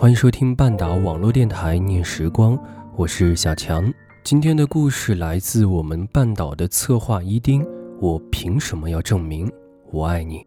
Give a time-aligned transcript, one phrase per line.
[0.00, 2.56] 欢迎收听半岛网络电台《念时光》，
[2.96, 3.92] 我是小强。
[4.24, 7.62] 今天的故事来自我们半岛的策划伊丁。
[8.00, 9.52] 我凭什么要证明
[9.90, 10.46] 我爱你？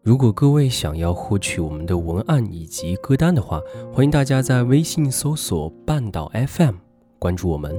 [0.00, 3.60] 如果各位想要获取我们的文案以及歌单的话，
[3.92, 6.76] 欢迎大家在微信搜索“半岛 FM”，
[7.18, 7.76] 关注我们。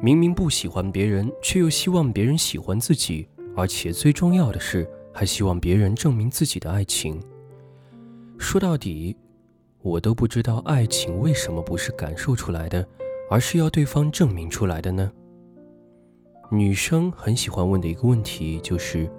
[0.00, 7.20] 明明不喜欢别人，却又希望别人喜欢自己，而且最重要的是，还希望别人证明自己的爱情。
[8.38, 9.16] 说到底，
[9.82, 12.86] 我都不知道爱情为什么不是感受出来的，
[13.28, 15.10] 而是要对方证明出来的呢？
[16.48, 19.10] 女生很喜欢问的一个问题就是：“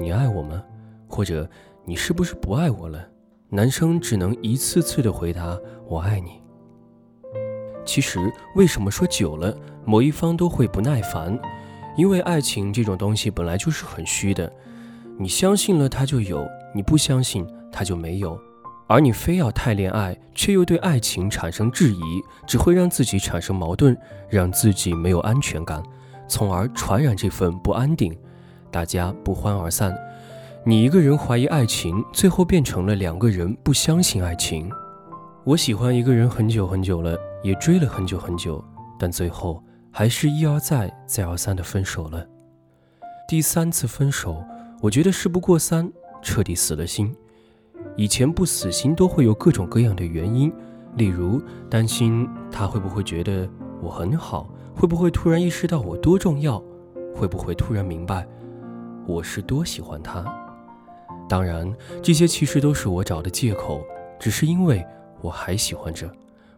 [0.00, 0.62] 你爱我吗？”
[1.06, 1.48] 或者
[1.86, 3.08] “你是不是不爱我了？”
[3.48, 6.42] 男生只能一次次的回答：“我爱你。”
[7.84, 8.18] 其实，
[8.54, 11.38] 为什么说久了，某一方都会不耐烦？
[11.96, 14.50] 因为爱情这种东西本来就是很虚的，
[15.18, 18.38] 你相信了它就有，你不相信它就没有。
[18.86, 22.00] 而你非要太恋爱，却又对爱情产生质疑，
[22.46, 23.96] 只会让自己产生矛盾，
[24.28, 25.82] 让自己没有安全感，
[26.28, 28.14] 从而传染这份不安定，
[28.70, 29.96] 大家不欢而散。
[30.64, 34.70] 你一个人怀疑爱情，最后变成了两个人不相信爱情。
[35.44, 38.64] 我喜欢一个人很久很久了，也追了很久很久，
[38.96, 42.24] 但最后还是一而再、再而三的分手了。
[43.26, 44.44] 第三次分手，
[44.80, 45.90] 我觉得事不过三，
[46.22, 47.12] 彻底死了心。
[47.96, 50.52] 以前不死心都会有各种各样的原因，
[50.94, 53.50] 例如担心他会不会觉得
[53.80, 56.62] 我很好，会不会突然意识到我多重要，
[57.12, 58.24] 会不会突然明白
[59.08, 60.24] 我是多喜欢他。
[61.28, 61.68] 当然，
[62.00, 63.82] 这些其实都是我找的借口，
[64.20, 64.86] 只是因为。
[65.22, 66.10] 我还喜欢着，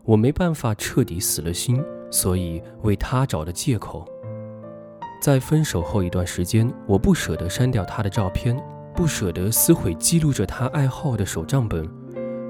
[0.03, 1.81] 我没办法彻底死了心，
[2.11, 4.05] 所以为他找的借口。
[5.21, 8.61] 在分手后一段时间，我不舍得删掉他的照片，
[8.95, 11.89] 不舍得撕毁记录着他爱好的手账本，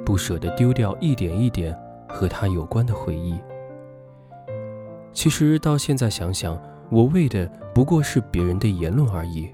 [0.05, 1.77] 不舍得丢掉一点一点
[2.09, 3.39] 和他有关的回忆。
[5.13, 6.61] 其实到现在想想，
[6.91, 9.49] 我为的不过是别人的言论而已。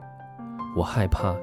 [0.77, 1.35] 我害怕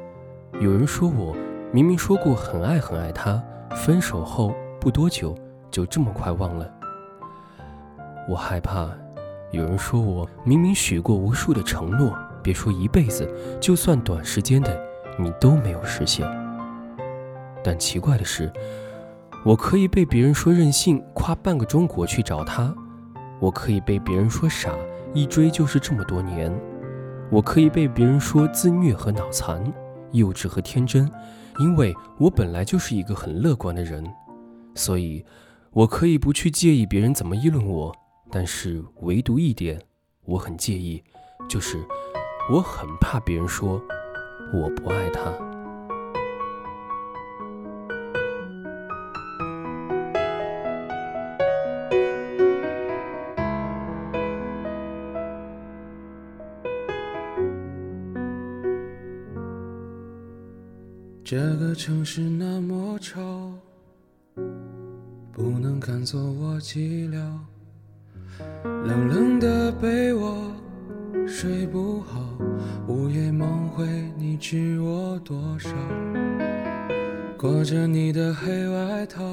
[0.60, 1.36] 有人说我
[1.72, 3.44] 明明说过很爱很爱他，
[3.76, 4.54] 分手后。
[4.80, 5.36] 不多久，
[5.70, 6.70] 就这么快忘了。
[8.30, 8.90] 我害怕
[9.52, 13.30] 有人说我明明许过无数的承诺，别说一辈子，
[13.60, 14.80] 就算短时间的，
[15.18, 16.28] 你都没有实现。
[17.64, 18.52] 但奇怪的是，
[19.46, 22.74] 我可以被别人说任性，跨半个中国去找他；
[23.40, 24.74] 我可以被别人说傻，
[25.14, 26.52] 一追就是这么多年；
[27.30, 29.64] 我可以被别人说自虐和脑残、
[30.12, 31.10] 幼稚和天真，
[31.60, 34.06] 因为我本来就是一个很乐观的人。
[34.78, 35.26] 所以，
[35.72, 37.96] 我可以不去介意别人怎么议论我，
[38.30, 39.82] 但是唯独一点，
[40.24, 41.04] 我很介意，
[41.50, 41.84] 就是
[42.52, 43.82] 我很怕别人说
[44.54, 45.34] 我不爱他。
[61.24, 63.67] 这个城市那么吵。
[65.38, 67.20] 不能看作我寂寥，
[68.64, 70.52] 冷冷的被窝
[71.28, 72.20] 睡不好，
[72.88, 73.86] 午夜梦回
[74.18, 75.70] 你知我多少？
[77.38, 79.24] 裹着你的黑外套，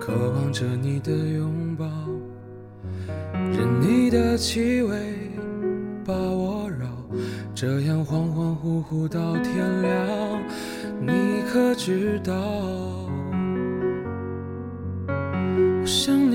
[0.00, 1.84] 渴望着你的拥抱，
[3.52, 5.18] 任你的气味
[6.02, 6.86] 把我绕，
[7.54, 10.42] 这样恍恍惚惚到天亮，
[10.98, 12.97] 你可知道？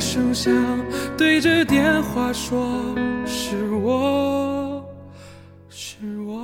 [0.00, 0.52] 声响，
[1.16, 2.94] 对着电话说
[3.26, 4.82] 是我，
[5.68, 6.36] 是我。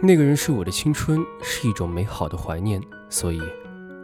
[0.00, 2.80] 那个人是我的青春，是一种美好的怀念，
[3.10, 3.40] 所以，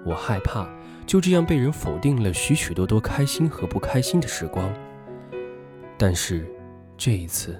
[0.04, 0.68] 我害怕
[1.06, 4.72] 就这样被人否定了许许多多开心和不开心的时光。
[5.96, 6.50] 但是，
[6.96, 7.56] 这一次，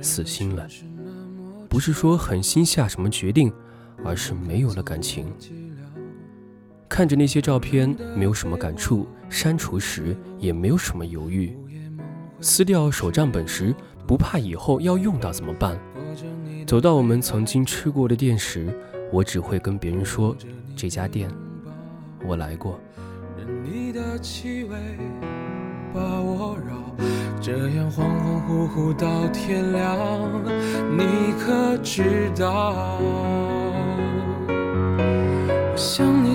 [0.00, 0.66] 死心了，
[1.68, 3.52] 不是说狠心下什么决定，
[4.04, 5.32] 而是没有了感情。
[6.88, 11.56] 看着那些照片，没有什么感触；删除时也没有什么犹豫。
[12.40, 13.74] 撕掉手账本时，
[14.06, 15.78] 不怕以后要用到怎么办？
[16.66, 18.68] 走到我们曾经吃过的店时，
[19.12, 20.36] 我只会跟别人说
[20.76, 21.30] ：“这家店，
[22.26, 22.78] 我来过。”
[25.94, 26.76] 把我绕，
[27.40, 29.96] 这样恍恍惚惚到天亮，
[30.94, 33.00] 你可知道？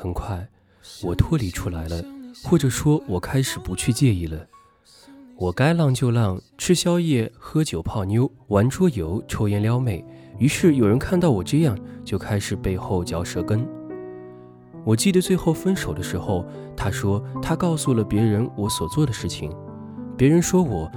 [0.00, 0.48] 很快，
[1.02, 2.02] 我脱离出来了，
[2.42, 4.46] 或者说，我开始不去介意了。
[5.36, 10.02] 我该浪就浪，吃宵夜、喝酒、泡妞、玩桌游、抽烟撩妹。
[10.38, 13.68] 于是有人看到我这样，就开始背后嚼舌根。
[14.86, 19.54] 我记得最后分手的时候，他说他告诉了别人我所做的事情，
[20.16, 20.90] 别人说我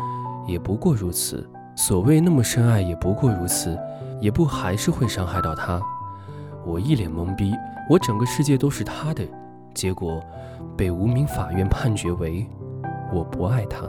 [0.48, 1.46] 也不过如此，
[1.76, 3.78] 所谓那么深爱也不过如此，
[4.22, 5.82] 也不还是会伤害到他。
[6.66, 7.54] 我一脸懵逼，
[7.90, 9.24] 我整个世界都是他的，
[9.74, 10.22] 结果
[10.76, 12.48] 被无名法院判决为
[13.14, 13.86] 我不爱他。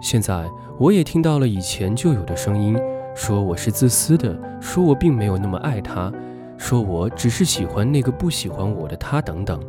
[0.00, 2.78] 现在我也听到了以前就有的声音，
[3.14, 6.12] 说我是自私的，说我并没有那么爱他，
[6.58, 9.60] 说我只是喜欢那个不喜欢我的他等等。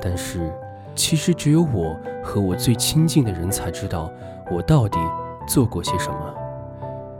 [0.00, 0.52] 但是，
[0.94, 4.10] 其实只有我和我最亲近的人才知道
[4.50, 4.98] 我到底
[5.46, 6.34] 做过些什么。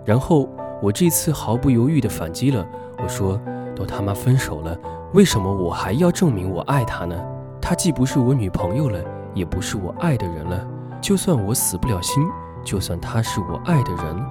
[0.05, 0.49] 然后
[0.81, 2.67] 我这次毫不犹豫地反击了，
[3.03, 3.41] 我说
[3.75, 4.77] ：“都他妈分手了，
[5.13, 7.17] 为什么我还要证明我爱他呢？
[7.61, 9.03] 他既不是我女朋友了，
[9.35, 10.67] 也不是我爱的人了。
[11.01, 12.23] 就算我死不了心。”
[12.65, 14.27] 就算他是我爱的人，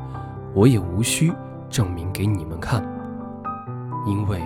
[0.56, 1.31] 我也无需
[1.69, 2.84] 证明给你们看，
[4.07, 4.42] 因为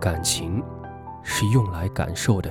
[0.00, 0.60] 感情
[1.22, 2.50] 是用来感受的。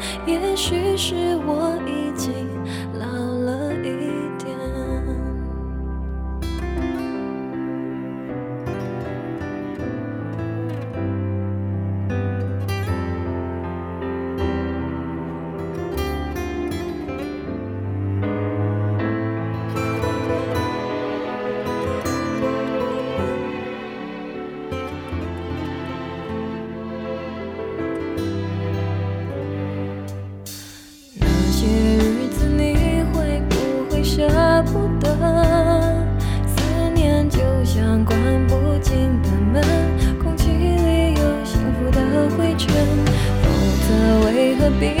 [0.27, 2.47] 也许是我已经
[44.79, 45.00] 则